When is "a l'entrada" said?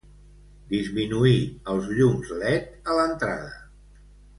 2.91-3.57